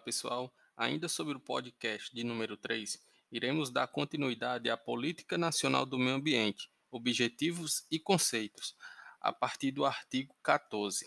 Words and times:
Pessoal. 0.00 0.52
Ainda 0.76 1.08
sobre 1.08 1.36
o 1.36 1.40
podcast 1.40 2.14
de 2.14 2.24
número 2.24 2.56
3, 2.56 2.98
iremos 3.30 3.70
dar 3.70 3.86
continuidade 3.86 4.70
à 4.70 4.76
Política 4.76 5.36
Nacional 5.36 5.84
do 5.84 5.98
Meio 5.98 6.16
Ambiente, 6.16 6.70
Objetivos 6.90 7.86
e 7.90 7.98
Conceitos, 7.98 8.74
a 9.20 9.32
partir 9.32 9.70
do 9.70 9.84
artigo 9.84 10.34
14. 10.42 11.06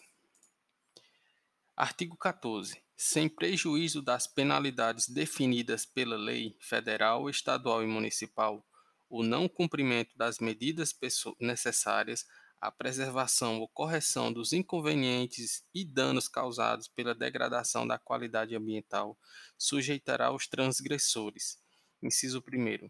Artigo 1.76 2.16
14. 2.16 2.82
Sem 2.96 3.28
prejuízo 3.28 4.02
das 4.02 4.28
penalidades 4.28 5.10
definidas 5.10 5.86
pela 5.86 6.16
lei 6.16 6.56
federal, 6.60 7.28
estadual 7.30 7.84
e 7.84 7.88
municipal, 7.88 8.64
o 9.10 9.24
não 9.24 9.50
cumprimento 9.50 10.16
das 10.16 10.38
medidas 10.40 10.96
necessárias 11.40 12.26
à 12.64 12.72
preservação 12.72 13.60
ou 13.60 13.68
correção 13.68 14.32
dos 14.32 14.54
inconvenientes 14.54 15.66
e 15.76 15.84
danos 15.84 16.30
causados 16.30 16.88
pela 16.88 17.14
degradação 17.14 17.86
da 17.86 18.00
qualidade 18.00 18.56
ambiental 18.56 19.20
sujeitará 19.58 20.32
os 20.32 20.48
transgressores. 20.48 21.60
Inciso 22.02 22.40
1. 22.40 22.90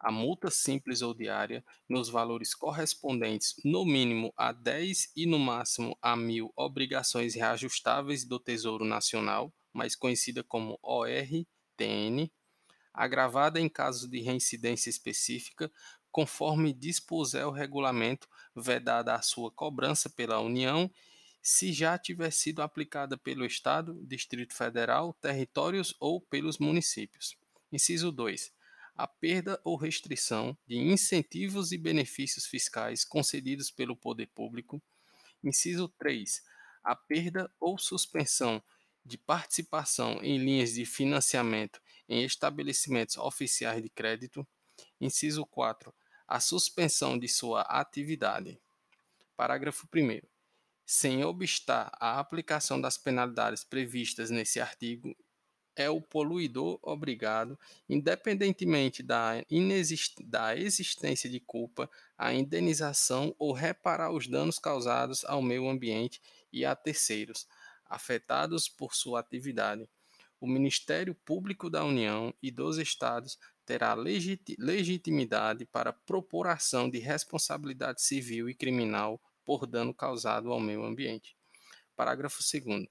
A 0.00 0.10
multa 0.10 0.50
simples 0.50 1.02
ou 1.02 1.12
diária, 1.12 1.62
nos 1.86 2.08
valores 2.08 2.54
correspondentes 2.54 3.54
no 3.62 3.84
mínimo 3.84 4.32
a 4.34 4.50
10 4.50 5.12
e 5.14 5.26
no 5.26 5.38
máximo 5.38 5.94
a 6.00 6.16
mil 6.16 6.50
obrigações 6.56 7.34
reajustáveis 7.34 8.24
do 8.24 8.40
Tesouro 8.40 8.84
Nacional, 8.86 9.52
mais 9.74 9.94
conhecida 9.94 10.42
como 10.42 10.78
ORTN, 10.82 12.32
agravada 12.94 13.60
em 13.60 13.68
casos 13.68 14.08
de 14.08 14.20
reincidência 14.20 14.88
específica, 14.88 15.70
conforme 16.12 16.74
dispuser 16.74 17.46
o 17.46 17.50
regulamento, 17.50 18.28
vedada 18.54 19.14
a 19.14 19.22
sua 19.22 19.50
cobrança 19.50 20.10
pela 20.10 20.38
União, 20.40 20.90
se 21.40 21.72
já 21.72 21.98
tiver 21.98 22.30
sido 22.30 22.60
aplicada 22.60 23.16
pelo 23.16 23.44
Estado, 23.46 23.98
Distrito 24.06 24.54
Federal, 24.54 25.14
territórios 25.14 25.96
ou 25.98 26.20
pelos 26.20 26.58
municípios. 26.58 27.36
Inciso 27.72 28.12
2. 28.12 28.52
A 28.94 29.08
perda 29.08 29.58
ou 29.64 29.74
restrição 29.74 30.56
de 30.66 30.76
incentivos 30.76 31.72
e 31.72 31.78
benefícios 31.78 32.46
fiscais 32.46 33.04
concedidos 33.04 33.70
pelo 33.70 33.96
poder 33.96 34.26
público. 34.26 34.80
Inciso 35.42 35.88
3. 35.98 36.42
A 36.84 36.94
perda 36.94 37.50
ou 37.58 37.78
suspensão 37.78 38.62
de 39.04 39.16
participação 39.16 40.22
em 40.22 40.36
linhas 40.36 40.74
de 40.74 40.84
financiamento 40.84 41.80
em 42.06 42.22
estabelecimentos 42.22 43.16
oficiais 43.16 43.82
de 43.82 43.88
crédito. 43.88 44.46
Inciso 45.00 45.44
4 45.46 45.92
a 46.26 46.40
suspensão 46.40 47.18
de 47.18 47.28
sua 47.28 47.62
atividade. 47.62 48.60
Parágrafo 49.36 49.88
1. 49.94 50.20
Sem 50.84 51.24
obstar 51.24 51.90
a 51.98 52.18
aplicação 52.18 52.80
das 52.80 52.98
penalidades 52.98 53.64
previstas 53.64 54.30
nesse 54.30 54.60
artigo, 54.60 55.16
é 55.74 55.88
o 55.88 56.00
poluidor 56.00 56.78
obrigado, 56.82 57.58
independentemente 57.88 59.02
da, 59.02 59.32
da 60.24 60.56
existência 60.56 61.30
de 61.30 61.40
culpa, 61.40 61.90
a 62.16 62.32
indenização 62.34 63.34
ou 63.38 63.52
reparar 63.52 64.12
os 64.12 64.26
danos 64.26 64.58
causados 64.58 65.24
ao 65.24 65.40
meio 65.40 65.68
ambiente 65.68 66.20
e 66.52 66.64
a 66.64 66.76
terceiros, 66.76 67.46
afetados 67.86 68.68
por 68.68 68.94
sua 68.94 69.20
atividade. 69.20 69.88
O 70.40 70.46
Ministério 70.46 71.14
Público 71.14 71.70
da 71.70 71.84
União 71.84 72.34
e 72.42 72.50
dos 72.50 72.76
Estados 72.76 73.38
terá 73.64 73.94
legit 73.94 74.56
legitimidade 74.58 75.64
para 75.66 75.92
propor 75.92 76.46
ação 76.46 76.90
de 76.90 76.98
responsabilidade 76.98 78.02
civil 78.02 78.48
e 78.48 78.54
criminal 78.54 79.20
por 79.44 79.66
dano 79.66 79.94
causado 79.94 80.52
ao 80.52 80.60
meio 80.60 80.84
ambiente. 80.84 81.36
Parágrafo 81.96 82.40
2. 82.42 82.86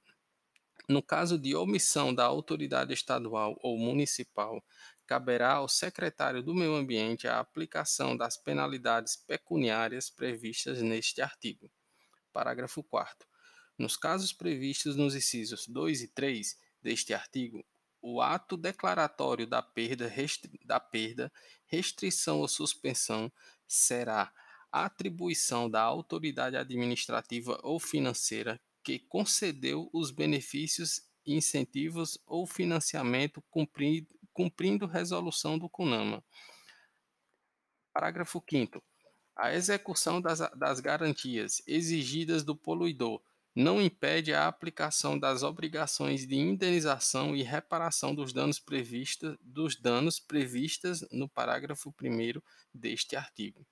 No 0.90 1.02
caso 1.02 1.38
de 1.38 1.56
omissão 1.56 2.14
da 2.14 2.26
autoridade 2.26 2.94
estadual 2.94 3.58
ou 3.62 3.78
municipal, 3.78 4.64
caberá 5.06 5.54
ao 5.54 5.68
secretário 5.68 6.42
do 6.42 6.56
Meio 6.56 6.74
Ambiente 6.74 7.28
a 7.28 7.40
aplicação 7.40 8.16
das 8.16 8.38
penalidades 8.38 9.16
pecuniárias 9.16 10.10
previstas 10.10 10.82
neste 10.82 11.22
artigo. 11.22 11.72
Parágrafo 12.32 12.84
4. 12.84 13.28
Nos 13.78 13.98
casos 13.98 14.32
previstos 14.32 14.96
nos 14.96 15.16
incisos 15.16 15.68
2 15.68 16.02
e 16.02 16.08
3 16.08 16.58
deste 16.82 17.14
artigo, 17.14 17.64
o 18.02 18.22
ato 18.22 18.58
declaratório 18.58 19.46
da 19.46 19.62
perda, 19.62 20.08
restri 20.08 20.60
da 20.66 20.80
perda, 20.80 21.32
restrição 21.68 22.40
ou 22.40 22.48
suspensão 22.48 23.32
será 23.68 24.34
atribuição 24.72 25.70
da 25.70 25.82
autoridade 25.82 26.56
administrativa 26.56 27.60
ou 27.62 27.80
financeira 27.80 28.60
que 28.84 28.98
concedeu 28.98 29.90
os 29.94 30.12
benefícios, 30.12 31.02
incentivos 31.26 32.18
ou 32.26 32.48
financiamento 32.48 33.44
cumprindo, 33.50 34.08
cumprindo 34.34 34.88
resolução 34.88 35.60
do 35.60 35.70
CUNAMA. 35.70 36.24
Parágrafo 37.94 38.44
5 38.50 38.82
A 39.36 39.54
execução 39.54 40.22
das, 40.22 40.40
das 40.58 40.80
garantias 40.80 41.62
exigidas 41.68 42.44
do 42.44 42.56
poluidor 42.56 43.22
não 43.56 43.82
impede 43.82 44.34
a 44.34 44.48
aplicação 44.48 45.20
das 45.20 45.44
obrigações 45.44 46.26
de 46.26 46.36
indenização 46.36 47.36
e 47.36 47.44
reparação 47.44 48.16
dos 48.16 48.32
danos 48.32 48.64
dos 49.42 49.76
danos 49.76 50.20
previstas 50.20 51.06
no 51.12 51.28
parágrafo 51.28 51.94
1 52.02 52.42
deste 52.74 53.16
artigo. 53.16 53.66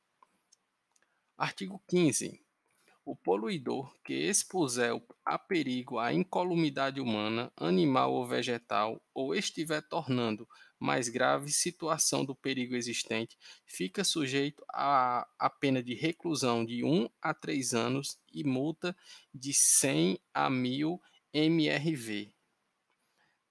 Artigo 1.37 1.81
15. 1.87 2.41
O 3.05 3.15
poluidor 3.15 3.95
que 4.03 4.13
expuser 4.13 4.91
a 5.25 5.39
perigo 5.39 5.97
a 5.97 6.13
incolumidade 6.13 6.99
humana, 6.99 7.51
animal 7.55 8.13
ou 8.13 8.27
vegetal, 8.27 9.01
ou 9.13 9.33
estiver 9.33 9.81
tornando 9.81 10.47
mais 10.79 11.09
grave 11.09 11.51
situação 11.51 12.23
do 12.23 12.33
perigo 12.33 12.75
existente, 12.75 13.37
fica 13.65 14.03
sujeito 14.03 14.63
a, 14.73 15.27
a 15.37 15.49
pena 15.49 15.83
de 15.83 15.93
reclusão 15.93 16.65
de 16.65 16.83
1 16.83 17.09
a 17.21 17.33
3 17.33 17.73
anos 17.73 18.17
e 18.31 18.43
multa 18.43 18.95
de 19.33 19.53
100 19.53 20.19
a 20.33 20.49
1000 20.49 21.01
MRV. 21.33 22.33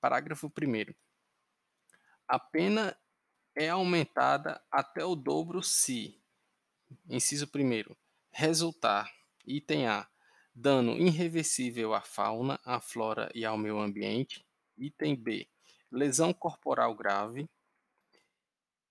Parágrafo 0.01 0.47
1. 0.47 0.95
A 2.27 2.39
pena 2.39 2.97
é 3.55 3.69
aumentada 3.69 4.63
até 4.71 5.05
o 5.05 5.15
dobro 5.15 5.63
se, 5.63 6.21
inciso 7.09 7.47
1, 7.55 7.95
resultar 8.31 9.13
Item 9.49 9.87
A. 9.87 10.07
Dano 10.55 10.99
irreversível 10.99 11.95
à 11.95 12.03
fauna, 12.03 12.61
à 12.65 12.81
flora 12.81 13.31
e 13.35 13.45
ao 13.45 13.57
meio 13.57 13.79
ambiente. 13.79 14.45
Item 14.77 15.15
B. 15.17 15.49
Lesão 15.91 16.35
corporal 16.35 16.95
grave. 16.95 17.49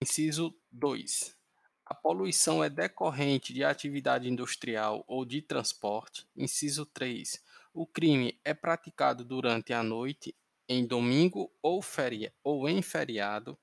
Inciso 0.02 0.52
2. 0.72 1.38
A 1.86 1.94
poluição 1.94 2.64
é 2.64 2.72
decorrente 2.72 3.54
de 3.54 3.64
atividade 3.64 4.28
industrial 4.28 5.06
ou 5.08 5.24
de 5.24 5.44
transporte. 5.44 6.28
Inciso 6.36 6.88
3. 6.88 7.40
O 7.72 7.86
crime 7.86 8.40
é 8.44 8.52
praticado 8.52 9.24
durante 9.24 9.74
a 9.74 9.84
noite, 9.84 10.36
em 10.68 10.88
domingo 10.88 11.54
ou, 11.62 11.84
feria, 11.84 12.34
ou 12.44 12.68
em 12.68 12.82
feriado. 12.82 13.56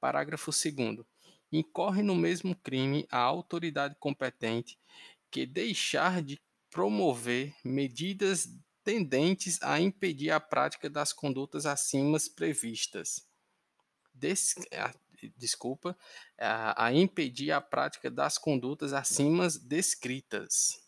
Parágrafo 0.00 0.50
2. 0.50 1.06
Incorre 1.52 2.02
no 2.02 2.16
mesmo 2.16 2.56
crime 2.56 3.06
a 3.12 3.18
autoridade 3.18 3.94
competente 4.00 4.76
que 5.30 5.46
deixar 5.46 6.20
de 6.20 6.40
promover 6.68 7.54
medidas 7.64 8.48
tendentes 8.84 9.62
a 9.62 9.80
impedir 9.80 10.30
a 10.30 10.40
prática 10.40 10.88
das 10.88 11.12
condutas 11.12 11.66
acima 11.66 12.18
previstas. 12.34 13.26
Des, 14.12 14.54
desculpa, 15.36 15.96
a, 16.38 16.92
impedir 16.92 17.52
a 17.52 17.60
prática 17.60 18.10
das 18.10 18.38
condutas 18.38 18.92
acima 18.92 19.48
descritas. 19.48 20.82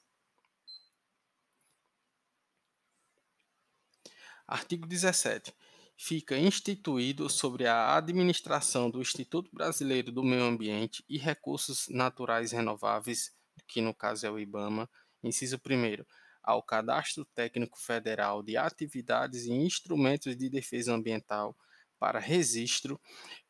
Artigo 4.46 4.86
17. 4.86 5.54
Fica 5.96 6.36
instituído 6.36 7.28
sobre 7.30 7.66
a 7.66 7.96
administração 7.96 8.90
do 8.90 9.00
Instituto 9.00 9.50
Brasileiro 9.54 10.10
do 10.10 10.22
Meio 10.22 10.42
Ambiente 10.42 11.04
e 11.08 11.16
Recursos 11.16 11.86
Naturais 11.88 12.50
Renováveis 12.50 13.32
que 13.66 13.80
no 13.80 13.94
caso 13.94 14.26
é 14.26 14.30
o 14.30 14.38
IBAMA, 14.38 14.88
inciso 15.22 15.56
1 15.56 16.04
ao 16.42 16.62
Cadastro 16.62 17.24
Técnico 17.24 17.78
Federal 17.78 18.42
de 18.42 18.56
Atividades 18.56 19.44
e 19.44 19.52
Instrumentos 19.52 20.36
de 20.36 20.48
Defesa 20.48 20.94
Ambiental 20.94 21.56
para 21.98 22.18
registro 22.18 23.00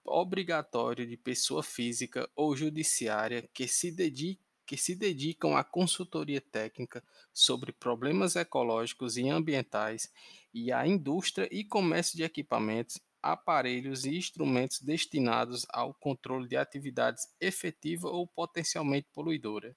obrigatório 0.04 1.06
de 1.06 1.16
pessoa 1.16 1.62
física 1.62 2.28
ou 2.36 2.54
judiciária 2.56 3.48
que 3.54 3.66
se 3.66 3.90
dedique 3.90 4.42
que 4.64 4.76
se 4.76 4.94
dedicam 4.94 5.56
à 5.56 5.64
consultoria 5.64 6.40
técnica 6.40 7.04
sobre 7.32 7.72
problemas 7.72 8.36
ecológicos 8.36 9.16
e 9.16 9.28
ambientais 9.28 10.10
e 10.54 10.72
à 10.72 10.86
indústria 10.86 11.48
e 11.50 11.64
comércio 11.64 12.16
de 12.16 12.22
equipamentos, 12.22 12.98
aparelhos 13.22 14.04
e 14.04 14.16
instrumentos 14.16 14.80
destinados 14.80 15.66
ao 15.68 15.92
controle 15.92 16.48
de 16.48 16.56
atividades 16.56 17.28
efetiva 17.40 18.08
ou 18.08 18.26
potencialmente 18.26 19.08
poluidora. 19.12 19.76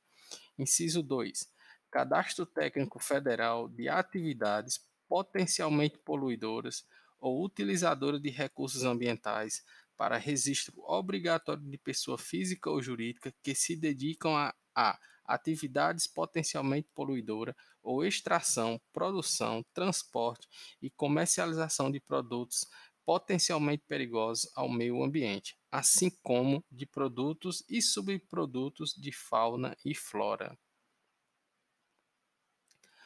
Inciso 0.58 1.04
2. 1.04 1.55
Cadastro 1.96 2.46
Técnico 2.46 3.00
Federal 3.00 3.70
de 3.70 3.88
Atividades 3.88 4.86
Potencialmente 5.08 5.98
Poluidoras 5.98 6.86
ou 7.18 7.42
utilizadora 7.42 8.20
de 8.20 8.30
recursos 8.30 8.84
ambientais 8.84 9.64
para 9.96 10.18
registro 10.18 10.74
obrigatório 10.80 11.64
de 11.64 11.78
pessoa 11.78 12.18
física 12.18 12.70
ou 12.70 12.82
jurídica 12.82 13.34
que 13.42 13.56
se 13.56 13.78
dedicam 13.78 14.36
a, 14.36 14.54
a 14.76 15.00
atividades 15.24 16.06
potencialmente 16.06 16.90
poluidoras 16.94 17.56
ou 17.82 18.04
extração, 18.04 18.78
produção, 18.92 19.64
transporte 19.74 20.50
e 20.82 20.90
comercialização 20.90 21.90
de 21.90 22.02
produtos 22.02 22.68
potencialmente 23.06 23.86
perigosos 23.88 24.52
ao 24.54 24.68
meio 24.68 25.02
ambiente, 25.02 25.58
assim 25.72 26.10
como 26.22 26.62
de 26.70 26.86
produtos 26.86 27.64
e 27.70 27.82
subprodutos 27.82 28.94
de 28.94 29.14
fauna 29.14 29.78
e 29.86 29.96
flora. 29.96 30.58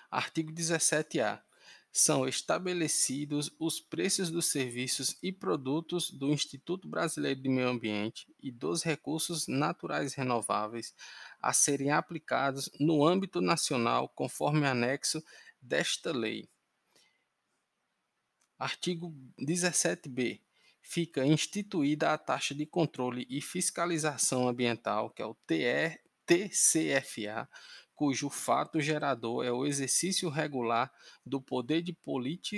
Artigo 0.10 0.52
17-A 0.52 1.42
são 1.92 2.28
estabelecidos 2.28 3.52
os 3.60 3.80
preços 3.80 4.30
dos 4.30 4.46
serviços 4.46 5.18
e 5.24 5.32
produtos 5.32 6.12
do 6.12 6.30
Instituto 6.30 6.88
Brasileiro 6.88 7.42
de 7.42 7.50
Meio 7.50 7.70
Ambiente 7.70 8.28
e 8.42 8.52
dos 8.52 8.84
Recursos 8.84 9.48
Naturais 9.48 10.14
Renováveis 10.14 10.94
a 11.42 11.52
serem 11.52 11.92
aplicados 11.92 12.70
no 12.80 13.06
âmbito 13.06 13.42
nacional, 13.42 14.08
conforme 14.10 14.68
anexo 14.68 15.24
desta 15.62 16.12
lei. 16.12 16.48
Artigo 18.58 19.16
17b. 19.40 20.42
Fica 20.82 21.26
instituída 21.26 22.14
a 22.14 22.18
taxa 22.18 22.54
de 22.56 22.66
controle 22.66 23.26
e 23.30 23.42
fiscalização 23.42 24.48
ambiental, 24.48 25.10
que 25.10 25.22
é 25.22 25.26
o 25.26 25.38
TCFA, 26.26 27.48
cujo 28.00 28.30
fato 28.30 28.80
gerador 28.80 29.46
é 29.46 29.52
o 29.52 29.66
exercício 29.66 30.30
regular 30.30 30.90
do 31.26 31.42
poder 31.42 31.82
de, 31.82 31.94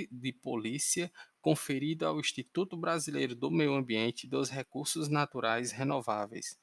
de 0.08 0.32
polícia 0.32 1.12
conferido 1.40 2.06
ao 2.06 2.20
Instituto 2.20 2.76
Brasileiro 2.76 3.34
do 3.34 3.50
Meio 3.50 3.74
Ambiente 3.74 4.22
e 4.22 4.30
dos 4.30 4.48
Recursos 4.48 5.08
Naturais 5.08 5.72
Renováveis, 5.72 6.56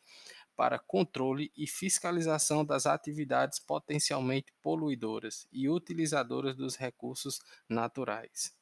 para 0.56 0.80
controle 0.80 1.52
e 1.58 1.68
fiscalização 1.68 2.64
das 2.64 2.86
atividades 2.86 3.60
potencialmente 3.60 4.54
poluidoras 4.62 5.46
e 5.52 5.68
utilizadoras 5.68 6.56
dos 6.56 6.78
recursos 6.78 7.42
naturais. 7.68 8.56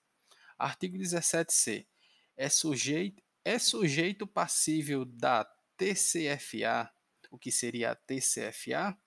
Artigo 0.58 0.98
17c. 0.98 1.86
É 2.36 2.50
sujeito, 2.50 3.22
é 3.46 3.60
sujeito 3.60 4.26
passível 4.26 5.06
da 5.06 5.46
TCFA, 5.78 6.92
o 7.30 7.38
que 7.38 7.52
seria 7.52 7.92
a 7.92 7.96
TCFA? 7.96 8.98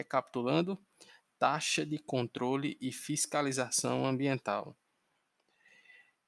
Recapitulando, 0.00 0.78
taxa 1.38 1.84
de 1.84 1.98
controle 1.98 2.78
e 2.80 2.90
fiscalização 2.90 4.06
ambiental. 4.06 4.74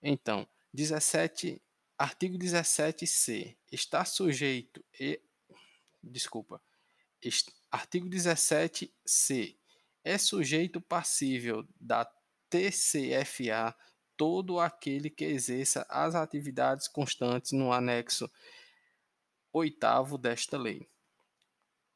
Então, 0.02 0.46
17, 0.74 1.58
artigo 1.96 2.36
17c 2.36 3.56
está 3.70 4.04
sujeito 4.04 4.84
e 5.00 5.18
desculpa. 6.02 6.62
Est, 7.22 7.50
artigo 7.70 8.10
17c 8.10 9.56
é 10.04 10.18
sujeito 10.18 10.78
passível 10.78 11.66
da 11.80 12.04
TCFA 12.50 13.74
todo 14.18 14.60
aquele 14.60 15.08
que 15.08 15.24
exerça 15.24 15.86
as 15.88 16.14
atividades 16.14 16.88
constantes 16.88 17.52
no 17.52 17.72
anexo 17.72 18.30
oitavo 19.50 20.18
desta 20.18 20.58
lei. 20.58 20.86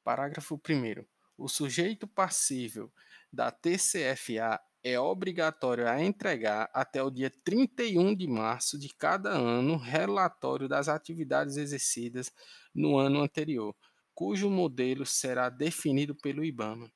Parágrafo 0.02 0.55
1 0.55 1.16
o 1.37 1.49
sujeito 1.49 2.06
passível 2.06 2.93
da 3.33 3.50
TCFA 3.50 4.61
é 4.83 4.99
obrigatório 5.00 5.88
a 5.88 6.00
entregar 6.00 6.71
até 6.73 7.03
o 7.03 7.11
dia 7.11 7.31
31 7.44 8.15
de 8.15 8.27
março 8.27 8.79
de 8.79 8.88
cada 8.94 9.31
ano 9.31 9.77
relatório 9.77 10.69
das 10.69 10.88
atividades 10.88 11.56
exercidas 11.56 12.33
no 12.75 12.97
ano 12.97 13.21
anterior, 13.21 13.75
cujo 14.15 14.49
modelo 14.49 15.05
será 15.05 15.49
definido 15.49 16.15
pelo 16.15 16.44
IBAMA, 16.44 16.91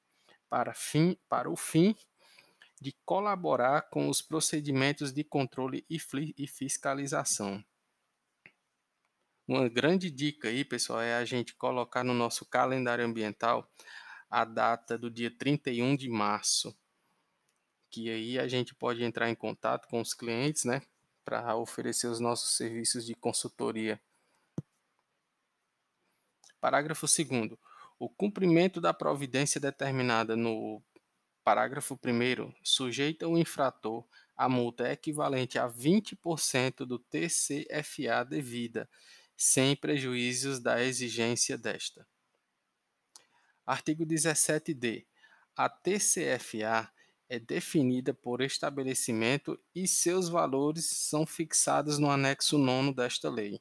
para, 0.49 0.73
fim, 0.73 1.19
para 1.29 1.51
o 1.51 1.57
fim 1.57 1.95
de 2.81 2.95
colaborar 3.05 3.83
com 3.91 4.09
os 4.09 4.23
procedimentos 4.23 5.13
de 5.13 5.23
controle 5.23 5.85
e 5.91 6.47
fiscalização. 6.47 7.63
Uma 9.47 9.69
grande 9.69 10.11
dica 10.11 10.49
aí, 10.49 10.65
pessoal, 10.65 11.01
é 11.01 11.17
a 11.17 11.25
gente 11.25 11.57
colocar 11.57 12.05
no 12.05 12.15
nosso 12.15 12.47
calendário 12.47 13.05
ambiental 13.05 13.69
a 14.31 14.45
data 14.45 14.97
do 14.97 15.11
dia 15.11 15.31
31 15.31 15.97
de 15.97 16.09
março, 16.09 16.75
que 17.91 18.09
aí 18.09 18.39
a 18.39 18.47
gente 18.47 18.75
pode 18.75 19.03
entrar 19.03 19.29
em 19.29 19.35
contato 19.35 19.89
com 19.89 20.01
os 20.01 20.15
clientes, 20.15 20.65
né, 20.65 20.83
para 21.25 21.57
oferecer 21.57 22.07
os 22.07 22.21
nossos 22.21 22.57
serviços 22.57 23.05
de 23.05 23.15
consultoria. 23.15 24.01
Parágrafo 26.61 27.07
2 27.07 27.59
O 27.99 28.09
cumprimento 28.09 28.81
da 28.81 28.95
providência 28.95 29.61
determinada 29.61 30.37
no 30.37 30.81
parágrafo 31.43 31.99
1 32.05 32.55
sujeita 32.63 33.27
o 33.27 33.37
infrator 33.37 34.07
a 34.41 34.49
multa 34.49 34.91
equivalente 34.91 35.59
a 35.59 35.69
20% 35.69 36.87
do 36.87 36.99
TCFA 36.99 38.25
devida, 38.27 38.89
sem 39.37 39.77
prejuízos 39.77 40.59
da 40.59 40.83
exigência 40.83 41.59
desta. 41.59 42.07
Artigo 43.67 44.05
17d. 44.05 45.07
A 45.57 45.69
TCFA 45.69 46.91
é 47.29 47.39
definida 47.39 48.13
por 48.13 48.41
estabelecimento 48.41 49.59
e 49.75 49.87
seus 49.87 50.29
valores 50.29 50.87
são 50.87 51.25
fixados 51.25 51.99
no 51.99 52.11
anexo 52.11 52.59
9 52.59 52.95
desta 52.95 53.31
lei. 53.31 53.61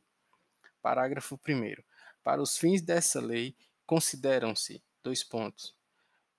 Parágrafo 0.81 1.39
1 1.47 1.83
Para 2.23 2.41
os 2.41 2.57
fins 2.57 2.81
dessa 2.81 3.19
lei, 3.19 3.55
consideram-se 3.85 4.83
dois 5.03 5.23
pontos. 5.23 5.75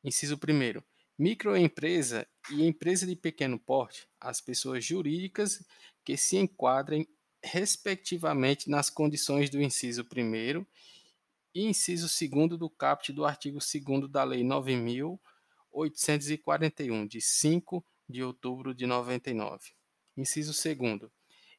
Inciso 0.02 0.34
1 0.36 0.82
microempresa 1.20 2.26
e 2.50 2.66
empresa 2.66 3.06
de 3.06 3.14
pequeno 3.14 3.58
porte, 3.58 4.08
as 4.18 4.40
pessoas 4.40 4.82
jurídicas 4.82 5.62
que 6.02 6.16
se 6.16 6.38
enquadrem 6.38 7.06
respectivamente 7.44 8.70
nas 8.70 8.88
condições 8.88 9.50
do 9.50 9.60
inciso 9.60 10.02
1 10.02 10.64
e 11.54 11.64
inciso 11.64 12.06
2 12.06 12.58
do 12.58 12.68
caput 12.70 13.12
do 13.12 13.24
artigo 13.24 13.58
2 13.58 14.10
da 14.10 14.24
Lei 14.24 14.42
9.841, 14.42 17.08
de 17.08 17.20
5 17.20 17.84
de 18.08 18.22
outubro 18.22 18.74
de 18.74 18.86
99. 18.86 19.72
Inciso 20.16 20.52
2. 20.52 21.10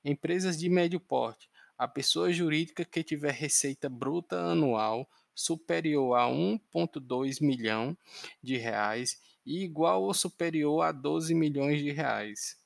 Empresas 0.03 0.57
de 0.57 0.67
médio 0.69 0.99
porte. 0.99 1.47
A 1.77 1.87
pessoa 1.87 2.31
jurídica 2.31 2.83
que 2.85 3.03
tiver 3.03 3.33
receita 3.33 3.89
bruta 3.89 4.37
anual 4.37 5.09
superior 5.33 6.15
a 6.15 6.27
1,2 6.27 7.41
milhão 7.41 7.97
de 8.41 8.57
reais 8.57 9.21
e 9.45 9.63
igual 9.63 10.03
ou 10.03 10.13
superior 10.13 10.83
a 10.83 10.91
12 10.91 11.33
milhões 11.33 11.81
de 11.81 11.91
reais. 11.91 12.59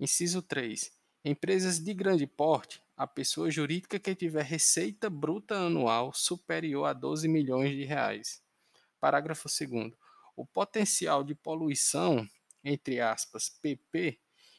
Inciso 0.00 0.42
3. 0.42 0.90
Empresas 1.24 1.78
de 1.78 1.94
grande 1.94 2.26
porte 2.26 2.82
a 2.98 3.06
pessoa 3.06 3.48
jurídica 3.48 3.96
que 3.96 4.12
tiver 4.12 4.42
receita 4.42 5.08
bruta 5.08 5.54
anual 5.54 6.12
superior 6.12 6.84
a 6.84 6.92
12 6.92 7.28
milhões 7.28 7.70
de 7.70 7.84
reais. 7.84 8.42
Parágrafo 8.98 9.48
2 9.48 9.92
O 10.34 10.44
potencial 10.44 11.22
de 11.22 11.32
poluição, 11.32 12.28
entre 12.64 13.00
aspas, 13.00 13.50
PP, 13.62 14.18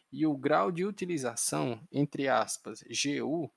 e 0.10 0.26
o 0.26 0.38
grau 0.38 0.72
de 0.72 0.86
utilização, 0.86 1.86
entre 1.92 2.30
aspas, 2.30 2.82
GU, 2.82 3.52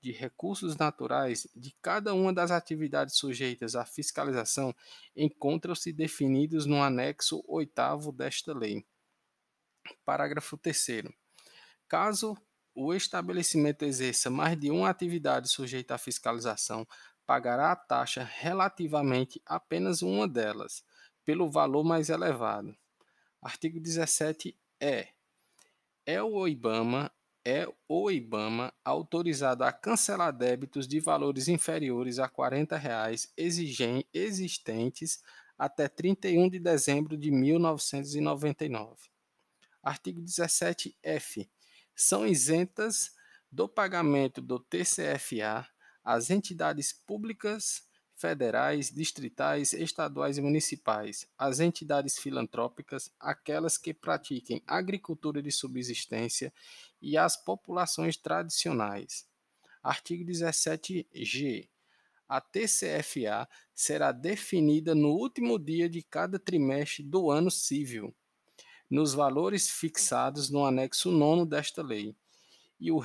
de 0.00 0.12
recursos 0.12 0.76
naturais 0.76 1.48
de 1.56 1.74
cada 1.82 2.14
uma 2.14 2.32
das 2.32 2.52
atividades 2.52 3.16
sujeitas 3.16 3.74
à 3.74 3.84
fiscalização 3.84 4.72
encontram-se 5.16 5.92
definidos 5.92 6.64
no 6.64 6.80
anexo 6.80 7.42
8 7.48 8.12
desta 8.12 8.56
lei. 8.56 8.86
Parágrafo 10.04 10.56
3 10.56 11.02
Caso 11.88 12.38
o 12.80 12.94
estabelecimento 12.94 13.84
exerça 13.84 14.30
mais 14.30 14.56
de 14.56 14.70
uma 14.70 14.88
atividade 14.88 15.48
sujeita 15.48 15.96
à 15.96 15.98
fiscalização, 15.98 16.86
pagará 17.26 17.72
a 17.72 17.76
taxa 17.76 18.22
relativamente 18.22 19.42
apenas 19.44 20.00
uma 20.00 20.28
delas, 20.28 20.84
pelo 21.24 21.50
valor 21.50 21.82
mais 21.82 22.08
elevado. 22.08 22.72
Artigo 23.42 23.80
17 23.80 24.56
é 24.80 25.08
é 26.06 26.22
o 26.22 26.46
IBAMA 26.46 27.10
é 27.44 27.66
o 27.88 28.12
IBAMA 28.12 28.72
autorizado 28.84 29.64
a 29.64 29.72
cancelar 29.72 30.32
débitos 30.32 30.86
de 30.86 31.00
valores 31.00 31.48
inferiores 31.48 32.20
a 32.20 32.28
40 32.28 32.76
reais 32.76 33.32
existentes 33.36 35.20
até 35.58 35.88
31 35.88 36.48
de 36.48 36.60
dezembro 36.60 37.16
de 37.16 37.32
1999. 37.32 38.94
Artigo 39.82 40.20
17F 40.20 41.48
são 41.98 42.24
isentas 42.24 43.10
do 43.50 43.68
pagamento 43.68 44.40
do 44.40 44.60
TCFA 44.60 45.66
as 46.04 46.30
entidades 46.30 46.92
públicas 46.92 47.82
federais, 48.14 48.88
distritais, 48.88 49.72
estaduais 49.72 50.38
e 50.38 50.40
municipais, 50.40 51.26
as 51.36 51.58
entidades 51.58 52.16
filantrópicas, 52.18 53.12
aquelas 53.18 53.76
que 53.76 53.92
pratiquem 53.92 54.62
agricultura 54.66 55.42
de 55.42 55.50
subsistência 55.50 56.52
e 57.02 57.18
as 57.18 57.36
populações 57.36 58.16
tradicionais. 58.16 59.26
Artigo 59.82 60.24
17-G. 60.24 61.68
A 62.28 62.40
TCFA 62.40 63.48
será 63.74 64.12
definida 64.12 64.94
no 64.94 65.10
último 65.10 65.58
dia 65.58 65.88
de 65.88 66.02
cada 66.02 66.38
trimestre 66.38 67.02
do 67.02 67.30
ano 67.30 67.50
civil, 67.50 68.14
nos 68.90 69.14
valores 69.14 69.68
fixados 69.68 70.50
no 70.50 70.64
anexo 70.64 71.10
9 71.10 71.46
desta 71.46 71.82
lei, 71.82 72.16
e 72.80 72.90
o, 72.90 73.00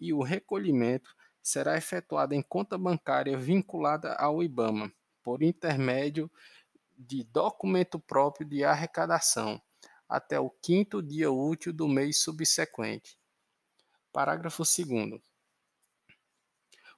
e 0.00 0.12
o 0.12 0.22
recolhimento 0.22 1.14
será 1.42 1.76
efetuado 1.76 2.34
em 2.34 2.42
conta 2.42 2.78
bancária 2.78 3.36
vinculada 3.36 4.14
ao 4.14 4.42
IBAMA, 4.42 4.92
por 5.22 5.42
intermédio 5.42 6.30
de 6.96 7.24
documento 7.24 7.98
próprio 7.98 8.46
de 8.46 8.64
arrecadação, 8.64 9.60
até 10.08 10.38
o 10.38 10.50
quinto 10.50 11.02
dia 11.02 11.30
útil 11.30 11.72
do 11.72 11.88
mês 11.88 12.22
subsequente. 12.22 13.18
Parágrafo 14.12 14.62
2. 14.62 15.20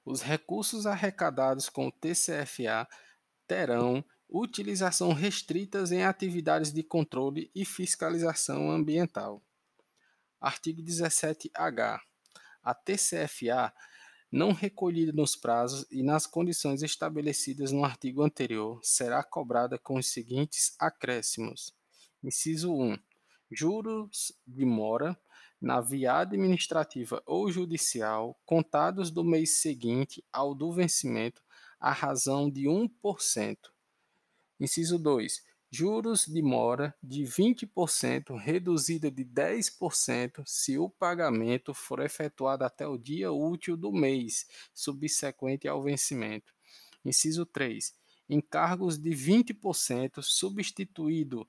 Os 0.05 0.21
recursos 0.21 0.85
arrecadados 0.85 1.69
com 1.69 1.87
o 1.87 1.91
TCFA 1.91 2.87
terão 3.47 4.03
utilização 4.33 5.13
restritas 5.13 5.91
em 5.91 6.03
atividades 6.03 6.73
de 6.73 6.81
controle 6.81 7.51
e 7.53 7.63
fiscalização 7.63 8.71
ambiental. 8.71 9.43
Artigo 10.41 10.81
17-H. 10.81 12.01
A 12.63 12.73
TCFA, 12.73 13.71
não 14.31 14.51
recolhida 14.51 15.13
nos 15.13 15.35
prazos 15.35 15.85
e 15.91 16.01
nas 16.01 16.25
condições 16.25 16.81
estabelecidas 16.81 17.71
no 17.71 17.85
artigo 17.85 18.23
anterior, 18.23 18.79
será 18.81 19.23
cobrada 19.23 19.77
com 19.77 19.97
os 19.97 20.07
seguintes 20.07 20.75
acréscimos. 20.79 21.75
Inciso 22.23 22.73
1. 22.73 22.97
Juros 23.51 24.33
de 24.47 24.65
mora 24.65 25.15
na 25.61 25.79
via 25.79 26.17
administrativa 26.17 27.21
ou 27.27 27.51
judicial, 27.51 28.35
contados 28.45 29.11
do 29.11 29.23
mês 29.23 29.61
seguinte 29.61 30.25
ao 30.33 30.55
do 30.55 30.73
vencimento, 30.73 31.43
à 31.79 31.91
razão 31.91 32.49
de 32.49 32.63
1%. 32.63 33.72
Inciso 34.59 34.97
2. 34.97 35.41
Juros 35.71 36.27
de 36.27 36.41
mora 36.41 36.93
de 37.01 37.23
20%, 37.23 38.37
reduzida 38.37 39.09
de 39.09 39.25
10% 39.25 40.43
se 40.45 40.77
o 40.77 40.87
pagamento 40.87 41.73
for 41.73 41.99
efetuado 41.99 42.63
até 42.63 42.87
o 42.87 42.97
dia 42.97 43.31
útil 43.31 43.75
do 43.75 43.91
mês 43.91 44.45
subsequente 44.71 45.67
ao 45.67 45.81
vencimento. 45.81 46.53
Inciso 47.03 47.45
3. 47.45 47.93
Encargos 48.29 48.99
de 48.99 49.09
20%, 49.09 50.21
substituído 50.21 51.47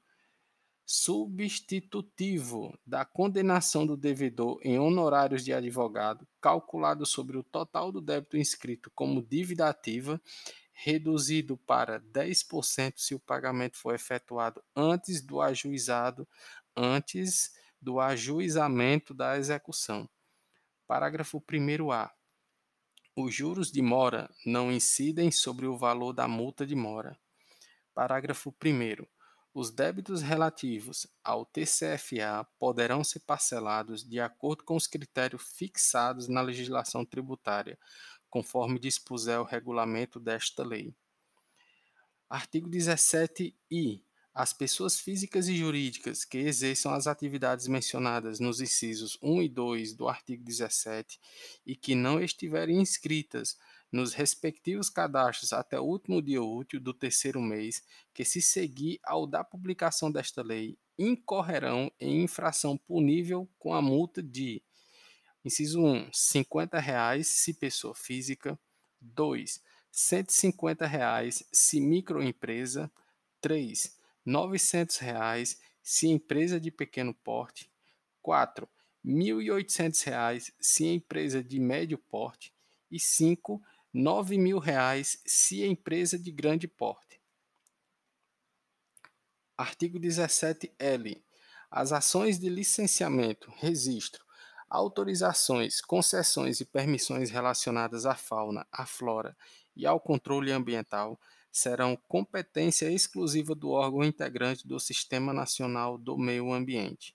substitutivo 0.86 2.78
da 2.86 3.04
condenação 3.04 3.86
do 3.86 3.96
devedor 3.96 4.58
em 4.62 4.78
honorários 4.78 5.44
de 5.44 5.52
advogado, 5.52 6.26
calculado 6.40 7.06
sobre 7.06 7.38
o 7.38 7.42
total 7.42 7.90
do 7.90 8.00
débito 8.00 8.36
inscrito 8.36 8.90
como 8.94 9.22
dívida 9.22 9.68
ativa, 9.68 10.20
reduzido 10.84 11.56
para 11.56 11.98
10% 11.98 12.98
se 12.98 13.14
o 13.14 13.18
pagamento 13.18 13.78
for 13.78 13.94
efetuado 13.94 14.62
antes 14.76 15.22
do 15.22 15.40
ajuizado, 15.40 16.28
antes 16.76 17.54
do 17.80 17.98
ajuizamento 17.98 19.14
da 19.14 19.38
execução. 19.38 20.06
Parágrafo 20.86 21.40
1a. 21.40 22.10
Os 23.16 23.34
juros 23.34 23.72
de 23.72 23.80
mora 23.80 24.28
não 24.44 24.70
incidem 24.70 25.30
sobre 25.30 25.66
o 25.66 25.74
valor 25.74 26.12
da 26.12 26.28
multa 26.28 26.66
de 26.66 26.74
mora. 26.74 27.18
Parágrafo 27.94 28.54
1 28.62 29.06
os 29.54 29.70
débitos 29.70 30.20
relativos 30.20 31.06
ao 31.22 31.46
TCFA 31.46 32.44
poderão 32.58 33.04
ser 33.04 33.20
parcelados 33.20 34.02
de 34.02 34.18
acordo 34.18 34.64
com 34.64 34.74
os 34.74 34.88
critérios 34.88 35.44
fixados 35.56 36.26
na 36.26 36.40
legislação 36.40 37.04
tributária, 37.04 37.78
conforme 38.34 38.80
dispuser 38.80 39.38
o 39.38 39.44
regulamento 39.44 40.18
desta 40.18 40.64
lei. 40.64 40.92
Artigo 42.28 42.68
17-I. 42.68 44.02
As 44.34 44.52
pessoas 44.52 44.98
físicas 44.98 45.46
e 45.46 45.54
jurídicas 45.54 46.24
que 46.24 46.38
exerçam 46.38 46.92
as 46.92 47.06
atividades 47.06 47.68
mencionadas 47.68 48.40
nos 48.40 48.60
incisos 48.60 49.16
1 49.22 49.42
e 49.42 49.48
2 49.48 49.94
do 49.94 50.08
artigo 50.08 50.42
17 50.42 51.20
e 51.64 51.76
que 51.76 51.94
não 51.94 52.20
estiverem 52.20 52.80
inscritas 52.80 53.56
nos 53.92 54.14
respectivos 54.14 54.90
cadastros 54.90 55.52
até 55.52 55.78
o 55.78 55.84
último 55.84 56.20
dia 56.20 56.42
útil 56.42 56.80
do 56.80 56.92
terceiro 56.92 57.40
mês, 57.40 57.84
que 58.12 58.24
se 58.24 58.42
seguir 58.42 58.98
ao 59.04 59.28
da 59.28 59.44
publicação 59.44 60.10
desta 60.10 60.42
lei, 60.42 60.76
incorrerão 60.98 61.88
em 62.00 62.24
infração 62.24 62.76
punível 62.76 63.48
com 63.60 63.72
a 63.72 63.80
multa 63.80 64.20
de 64.20 64.60
inciso 65.44 65.80
1, 65.80 66.10
50 66.12 66.78
reais 66.78 67.26
se 67.26 67.52
pessoa 67.54 67.94
física, 67.94 68.58
2, 69.00 69.62
150 69.90 70.86
reais 70.86 71.46
se 71.52 71.80
microempresa, 71.80 72.90
3, 73.40 73.98
900 74.24 74.96
reais 74.98 75.60
se 75.82 76.08
empresa 76.08 76.58
de 76.58 76.70
pequeno 76.70 77.12
porte, 77.12 77.70
4, 78.22 78.68
R$ 79.04 79.12
1.800 79.12 80.52
se 80.58 80.86
empresa 80.86 81.44
de 81.44 81.60
médio 81.60 81.98
porte 81.98 82.54
e 82.90 82.98
5, 82.98 83.62
9 83.92 84.38
mil 84.38 84.58
reais 84.58 85.20
se 85.26 85.62
empresa 85.62 86.18
de 86.18 86.32
grande 86.32 86.66
porte. 86.66 87.20
Artigo 89.56 90.00
17L. 90.00 91.22
As 91.70 91.92
ações 91.92 92.38
de 92.38 92.48
licenciamento, 92.48 93.52
registro, 93.56 94.23
autorizações, 94.74 95.80
concessões 95.80 96.60
e 96.60 96.64
permissões 96.64 97.30
relacionadas 97.30 98.04
à 98.06 98.14
fauna, 98.16 98.66
à 98.72 98.84
flora 98.84 99.36
e 99.76 99.86
ao 99.86 100.00
controle 100.00 100.50
ambiental 100.50 101.18
serão 101.52 101.96
competência 102.08 102.90
exclusiva 102.90 103.54
do 103.54 103.70
órgão 103.70 104.02
integrante 104.02 104.66
do 104.66 104.80
Sistema 104.80 105.32
Nacional 105.32 105.96
do 105.96 106.18
Meio 106.18 106.52
Ambiente. 106.52 107.14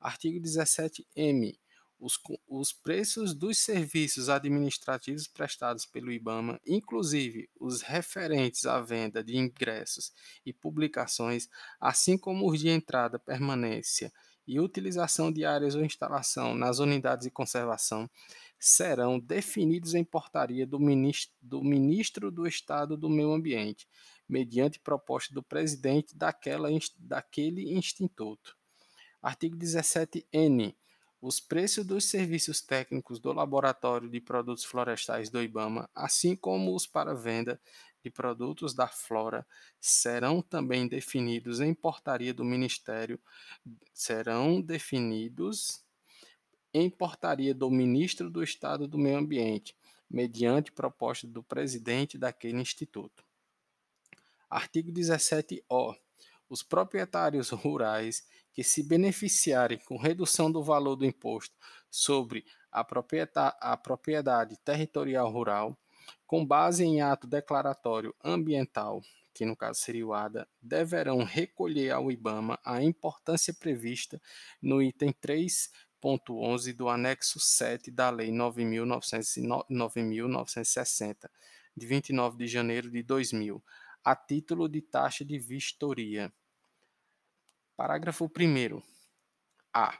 Artigo 0.00 0.40
17M 0.40 1.56
os, 2.00 2.18
os 2.46 2.72
preços 2.72 3.34
dos 3.34 3.58
serviços 3.58 4.28
administrativos 4.28 5.26
prestados 5.26 5.84
pelo 5.84 6.12
IBAMA, 6.12 6.60
inclusive 6.66 7.48
os 7.58 7.82
referentes 7.82 8.66
à 8.66 8.80
venda 8.80 9.22
de 9.22 9.36
ingressos 9.36 10.12
e 10.46 10.52
publicações, 10.52 11.48
assim 11.80 12.16
como 12.16 12.48
os 12.50 12.60
de 12.60 12.68
entrada, 12.68 13.18
permanência 13.18 14.12
e 14.48 14.58
utilização 14.58 15.30
de 15.30 15.44
áreas 15.44 15.74
ou 15.74 15.84
instalação 15.84 16.54
nas 16.54 16.78
unidades 16.78 17.26
de 17.26 17.30
conservação, 17.30 18.08
serão 18.58 19.20
definidos 19.20 19.94
em 19.94 20.02
portaria 20.02 20.66
do 20.66 20.80
ministro, 20.80 21.36
do 21.40 21.62
ministro 21.62 22.30
do 22.30 22.46
Estado 22.46 22.96
do 22.96 23.10
Meio 23.10 23.30
Ambiente, 23.32 23.86
mediante 24.26 24.80
proposta 24.80 25.34
do 25.34 25.42
presidente 25.42 26.16
daquela, 26.16 26.68
daquele 26.98 27.74
instituto. 27.74 28.56
Artigo 29.22 29.54
17N 29.56 30.74
os 31.20 31.40
preços 31.40 31.84
dos 31.84 32.04
serviços 32.04 32.60
técnicos 32.60 33.18
do 33.18 33.32
Laboratório 33.32 34.08
de 34.08 34.20
Produtos 34.20 34.64
Florestais 34.64 35.28
do 35.28 35.42
IBAMA, 35.42 35.90
assim 35.94 36.36
como 36.36 36.74
os 36.74 36.86
para 36.86 37.14
venda 37.14 37.60
de 38.02 38.10
produtos 38.10 38.72
da 38.72 38.86
Flora, 38.86 39.46
serão 39.80 40.40
também 40.40 40.86
definidos 40.86 41.60
em 41.60 41.74
portaria 41.74 42.32
do 42.32 42.44
Ministério, 42.44 43.20
serão 43.92 44.60
definidos 44.60 45.82
em 46.72 46.88
portaria 46.88 47.54
do 47.54 47.70
Ministro 47.70 48.30
do 48.30 48.42
Estado 48.42 48.86
do 48.86 48.98
Meio 48.98 49.18
Ambiente, 49.18 49.76
mediante 50.08 50.70
proposta 50.70 51.26
do 51.26 51.42
presidente 51.42 52.16
daquele 52.16 52.60
instituto. 52.60 53.24
Artigo 54.48 54.90
17-O. 54.92 55.94
Os 56.48 56.62
proprietários 56.62 57.50
rurais 57.50 58.26
que 58.58 58.64
se 58.64 58.82
beneficiarem 58.82 59.78
com 59.78 59.96
redução 59.96 60.50
do 60.50 60.64
valor 60.64 60.96
do 60.96 61.06
imposto 61.06 61.54
sobre 61.88 62.44
a 62.72 62.82
propriedade, 62.82 63.56
a 63.60 63.76
propriedade 63.76 64.56
territorial 64.64 65.30
rural, 65.30 65.78
com 66.26 66.44
base 66.44 66.82
em 66.82 67.00
ato 67.00 67.28
declaratório 67.28 68.12
ambiental, 68.24 69.00
que 69.32 69.46
no 69.46 69.56
caso 69.56 69.78
seria 69.78 70.04
o 70.04 70.12
ADA, 70.12 70.48
deverão 70.60 71.22
recolher 71.22 71.92
ao 71.92 72.10
IBAMA 72.10 72.58
a 72.64 72.82
importância 72.82 73.54
prevista 73.54 74.20
no 74.60 74.82
item 74.82 75.12
3.11 75.12 76.74
do 76.74 76.88
anexo 76.88 77.38
7 77.38 77.92
da 77.92 78.10
Lei 78.10 78.32
9.960, 78.32 81.30
de 81.76 81.86
29 81.86 82.36
de 82.36 82.48
janeiro 82.48 82.90
de 82.90 83.04
2000, 83.04 83.62
a 84.04 84.16
título 84.16 84.68
de 84.68 84.82
taxa 84.82 85.24
de 85.24 85.38
vistoria. 85.38 86.32
Parágrafo 87.78 88.24
1. 88.24 88.82
A. 89.72 89.96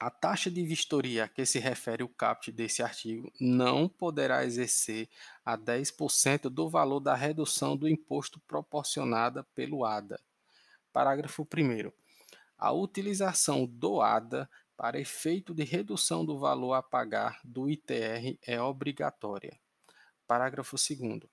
A 0.00 0.10
taxa 0.10 0.50
de 0.50 0.64
vistoria 0.64 1.24
a 1.24 1.28
que 1.28 1.44
se 1.44 1.58
refere 1.58 2.02
o 2.02 2.08
caput 2.08 2.50
desse 2.50 2.82
artigo 2.82 3.30
não 3.38 3.86
poderá 3.86 4.46
exercer 4.46 5.10
a 5.44 5.58
10% 5.58 6.48
do 6.48 6.70
valor 6.70 7.00
da 7.00 7.14
redução 7.14 7.76
do 7.76 7.86
imposto 7.86 8.40
proporcionada 8.48 9.44
pelo 9.54 9.84
ADA. 9.84 10.18
Parágrafo 10.90 11.42
1. 11.42 11.92
A 12.56 12.72
utilização 12.72 13.66
do 13.66 14.00
ADA 14.00 14.48
para 14.74 14.98
efeito 14.98 15.52
de 15.52 15.64
redução 15.64 16.24
do 16.24 16.38
valor 16.38 16.72
a 16.72 16.82
pagar 16.82 17.40
do 17.44 17.68
ITR 17.68 18.38
é 18.40 18.58
obrigatória. 18.58 19.60
Parágrafo 20.26 20.76
2. 20.76 21.24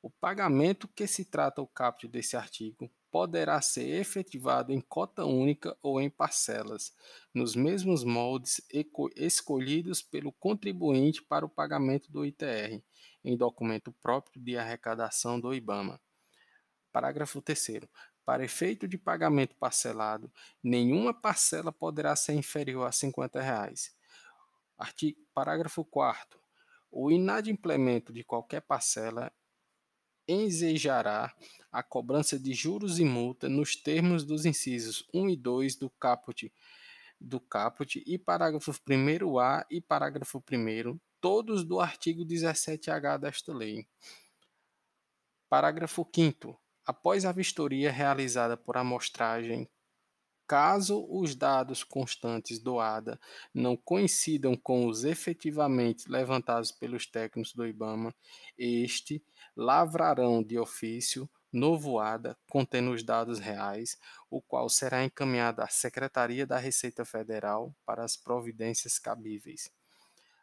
O 0.00 0.08
pagamento 0.08 0.88
que 0.88 1.06
se 1.06 1.26
trata 1.26 1.60
o 1.60 1.66
caput 1.66 2.08
desse 2.08 2.38
artigo 2.38 2.90
poderá 3.10 3.60
ser 3.60 3.88
efetivado 3.88 4.72
em 4.72 4.80
cota 4.80 5.24
única 5.24 5.76
ou 5.82 6.00
em 6.00 6.10
parcelas, 6.10 6.92
nos 7.34 7.54
mesmos 7.54 8.04
moldes 8.04 8.60
escolhidos 9.16 10.02
pelo 10.02 10.32
contribuinte 10.32 11.22
para 11.22 11.44
o 11.44 11.48
pagamento 11.48 12.10
do 12.10 12.24
ITR, 12.24 12.82
em 13.24 13.36
documento 13.36 13.92
próprio 14.00 14.42
de 14.42 14.56
arrecadação 14.56 15.40
do 15.40 15.54
IBAMA. 15.54 16.00
Parágrafo 16.92 17.40
3. 17.40 17.88
Para 18.24 18.44
efeito 18.44 18.86
de 18.86 18.98
pagamento 18.98 19.56
parcelado, 19.56 20.30
nenhuma 20.62 21.14
parcela 21.14 21.72
poderá 21.72 22.14
ser 22.14 22.34
inferior 22.34 22.86
a 22.86 22.92
50 22.92 23.40
reais. 23.40 23.96
Artigo, 24.76 25.18
parágrafo 25.32 25.84
4. 25.84 26.38
O 26.90 27.10
inadimplemento 27.10 28.12
de 28.12 28.22
qualquer 28.22 28.60
parcela 28.60 29.32
ensejará 30.28 31.34
a 31.72 31.82
cobrança 31.82 32.38
de 32.38 32.52
juros 32.52 32.98
e 32.98 33.04
multa 33.04 33.48
nos 33.48 33.74
termos 33.74 34.24
dos 34.24 34.44
incisos 34.44 35.08
1 35.12 35.30
e 35.30 35.36
2 35.36 35.76
do 35.76 35.90
caput 35.90 36.52
do 37.20 37.40
caput 37.40 38.02
e 38.06 38.16
parágrafo 38.18 38.70
1A 38.72 39.66
e 39.70 39.80
parágrafo 39.80 40.38
1 40.38 40.98
todos 41.20 41.64
do 41.64 41.80
artigo 41.80 42.24
17H 42.24 43.18
desta 43.18 43.52
lei. 43.52 43.86
Parágrafo 45.48 46.06
5 46.14 46.60
Após 46.86 47.24
a 47.24 47.32
vistoria 47.32 47.90
realizada 47.90 48.56
por 48.56 48.76
amostragem 48.76 49.68
Caso 50.48 51.06
os 51.10 51.36
dados 51.36 51.84
constantes 51.84 52.58
do 52.58 52.80
ADA 52.80 53.20
não 53.52 53.76
coincidam 53.76 54.56
com 54.56 54.86
os 54.86 55.04
efetivamente 55.04 56.10
levantados 56.10 56.72
pelos 56.72 57.04
técnicos 57.04 57.52
do 57.52 57.66
IBAMA, 57.66 58.14
este 58.56 59.22
lavrarão 59.54 60.42
de 60.42 60.58
ofício 60.58 61.28
novo 61.52 61.98
ADA 61.98 62.34
contendo 62.48 62.92
os 62.92 63.02
dados 63.02 63.38
reais, 63.38 63.98
o 64.30 64.40
qual 64.40 64.70
será 64.70 65.04
encaminhado 65.04 65.60
à 65.60 65.68
Secretaria 65.68 66.46
da 66.46 66.56
Receita 66.56 67.04
Federal 67.04 67.76
para 67.84 68.02
as 68.02 68.16
providências 68.16 68.98
cabíveis. 68.98 69.70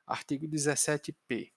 Artigo 0.06 0.48
17p. 0.48 1.52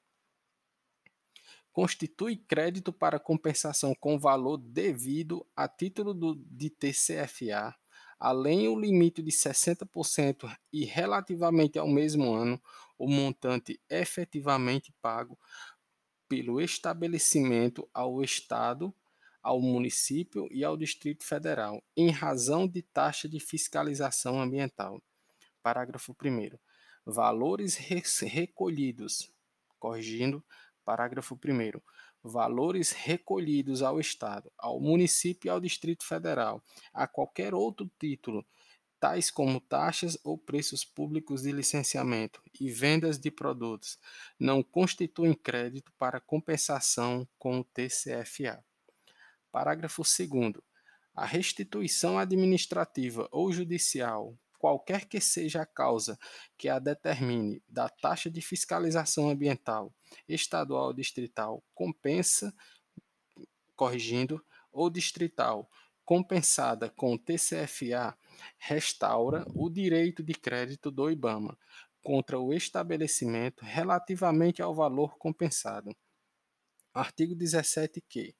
Constitui 1.70 2.36
crédito 2.36 2.94
para 2.94 3.20
compensação 3.20 3.94
com 3.94 4.18
valor 4.18 4.56
devido 4.56 5.46
a 5.54 5.68
título 5.68 6.14
do, 6.14 6.34
de 6.34 6.70
TCFA 6.70 7.77
além 8.18 8.68
o 8.68 8.78
limite 8.78 9.22
de 9.22 9.30
60% 9.30 10.50
e 10.72 10.84
relativamente 10.84 11.78
ao 11.78 11.88
mesmo 11.88 12.34
ano, 12.34 12.60
o 12.98 13.08
montante 13.08 13.80
efetivamente 13.88 14.92
pago 15.00 15.38
pelo 16.28 16.60
estabelecimento 16.60 17.88
ao 17.94 18.22
Estado, 18.22 18.92
ao 19.42 19.60
município 19.60 20.48
e 20.50 20.64
ao 20.64 20.76
Distrito 20.76 21.24
Federal, 21.24 21.82
em 21.96 22.10
razão 22.10 22.66
de 22.66 22.82
taxa 22.82 23.28
de 23.28 23.40
fiscalização 23.40 24.40
ambiental. 24.40 25.00
Parágrafo 25.62 26.12
1. 26.12 26.58
Valores 27.06 27.76
recolhidos, 27.76 29.32
corrigindo, 29.78 30.44
parágrafo 30.84 31.34
1 31.34 31.80
valores 32.22 32.92
recolhidos 32.92 33.82
ao 33.82 34.00
Estado, 34.00 34.50
ao 34.58 34.80
município 34.80 35.48
e 35.48 35.50
ao 35.50 35.60
Distrito 35.60 36.04
Federal, 36.04 36.62
a 36.92 37.06
qualquer 37.06 37.54
outro 37.54 37.90
título, 37.98 38.44
tais 39.00 39.30
como 39.30 39.60
taxas 39.60 40.18
ou 40.24 40.36
preços 40.36 40.84
públicos 40.84 41.42
de 41.42 41.52
licenciamento 41.52 42.42
e 42.60 42.70
vendas 42.70 43.18
de 43.18 43.30
produtos, 43.30 43.98
não 44.38 44.62
constituem 44.62 45.34
crédito 45.34 45.92
para 45.98 46.20
compensação 46.20 47.26
com 47.38 47.60
o 47.60 47.64
TCFA. 47.64 48.64
Parágrafo 49.50 50.02
2. 50.02 50.52
A 51.14 51.24
restituição 51.24 52.18
administrativa 52.18 53.28
ou 53.32 53.52
judicial 53.52 54.36
qualquer 54.58 55.06
que 55.06 55.20
seja 55.20 55.62
a 55.62 55.66
causa 55.66 56.18
que 56.56 56.68
a 56.68 56.78
determine 56.78 57.62
da 57.68 57.88
taxa 57.88 58.30
de 58.30 58.40
fiscalização 58.40 59.30
ambiental 59.30 59.92
estadual 60.28 60.86
ou 60.86 60.92
distrital, 60.92 61.62
compensa, 61.74 62.52
corrigindo, 63.76 64.44
ou 64.72 64.90
distrital, 64.90 65.70
compensada 66.04 66.90
com 66.90 67.16
TCFA, 67.16 68.16
restaura 68.58 69.44
o 69.54 69.68
direito 69.68 70.22
de 70.22 70.34
crédito 70.34 70.90
do 70.90 71.10
IBAMA 71.10 71.58
contra 72.02 72.38
o 72.38 72.52
estabelecimento 72.54 73.64
relativamente 73.64 74.62
ao 74.62 74.74
valor 74.74 75.18
compensado. 75.18 75.94
Artigo 76.94 77.34
17 77.34 78.00
que 78.08 78.34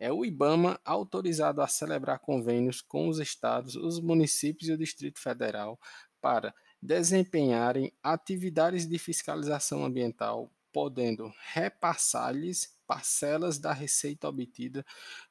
é 0.00 0.10
o 0.10 0.24
IBAMA 0.24 0.80
autorizado 0.82 1.60
a 1.60 1.68
celebrar 1.68 2.18
convênios 2.18 2.80
com 2.80 3.06
os 3.06 3.18
estados, 3.18 3.76
os 3.76 4.00
municípios 4.00 4.70
e 4.70 4.72
o 4.72 4.78
Distrito 4.78 5.20
Federal 5.20 5.78
para 6.22 6.54
desempenharem 6.82 7.92
atividades 8.02 8.88
de 8.88 8.98
fiscalização 8.98 9.84
ambiental, 9.84 10.50
podendo 10.72 11.30
repassar-lhes 11.52 12.74
parcelas 12.86 13.58
da 13.58 13.74
receita 13.74 14.26
obtida 14.26 14.84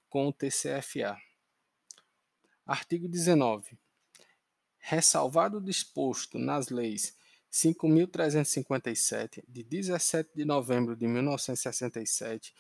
com 0.08 0.27
o 0.27 0.34
TCFA. 0.34 1.17
Artigo 2.63 3.08
19. 3.08 3.75
Ressalvado 4.77 5.58
o 5.58 5.62
disposto 5.62 6.38
nas 6.38 6.69
leis 6.69 7.17
5.357, 7.51 9.43
de 9.47 9.63
17 9.63 10.29
de 10.36 10.45
novembro 10.45 10.95
de 10.95 11.08
1967, 11.08 12.53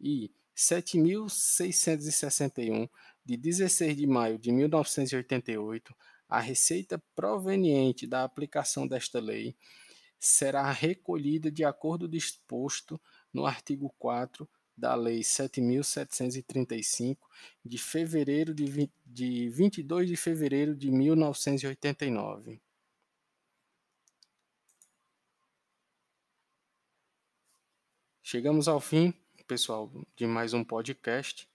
e 0.00 0.32
7.661, 0.56 2.88
de 3.24 3.36
16 3.36 3.96
de 3.96 4.06
maio 4.06 4.38
de 4.38 4.52
1988, 4.52 5.92
a 6.28 6.38
receita 6.40 7.02
proveniente 7.14 8.06
da 8.06 8.24
aplicação 8.24 8.86
desta 8.86 9.18
lei 9.20 9.56
será 10.18 10.70
recolhida 10.70 11.50
de 11.50 11.64
acordo 11.64 12.06
disposto 12.06 13.00
no 13.32 13.46
artigo 13.46 13.94
4 13.98 14.46
da 14.76 14.94
Lei 14.94 15.20
7.735, 15.20 17.16
de 17.64 17.78
fevereiro 17.78 18.54
de, 18.54 18.64
20, 18.64 18.92
de 19.04 19.48
22 19.50 20.08
de 20.08 20.16
fevereiro 20.16 20.74
de 20.74 20.90
1989. 20.90 22.60
Chegamos 28.22 28.68
ao 28.68 28.80
fim 28.80 29.12
pessoal, 29.50 29.90
de 30.14 30.28
mais 30.28 30.54
um 30.54 30.62
podcast. 30.62 31.50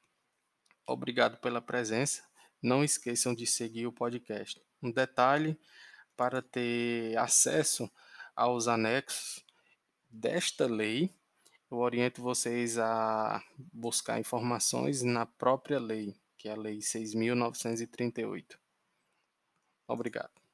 Obrigado 0.85 1.37
pela 1.37 1.61
presença. 1.61 2.27
Não 2.61 2.83
esqueçam 2.83 3.33
de 3.33 3.47
seguir 3.47 3.87
o 3.87 3.91
podcast. 3.93 4.61
Um 4.83 4.91
detalhe 4.91 5.57
para 6.13 6.41
ter 6.41 7.17
acesso 7.17 7.89
aos 8.35 8.67
anexos 8.67 9.45
desta 10.09 10.65
lei, 10.65 11.09
eu 11.71 11.77
oriento 11.77 12.21
vocês 12.21 12.77
a 12.77 13.41
buscar 13.71 14.19
informações 14.19 15.01
na 15.01 15.25
própria 15.25 15.79
lei, 15.79 16.17
que 16.37 16.49
é 16.49 16.51
a 16.51 16.57
Lei 16.57 16.79
6.938. 16.79 18.57
Obrigado. 19.87 20.44